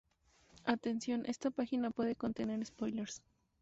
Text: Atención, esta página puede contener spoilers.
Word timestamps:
Atención, 0.65 1.27
esta 1.27 1.51
página 1.51 1.91
puede 1.91 2.15
contener 2.15 2.65
spoilers. 2.65 3.21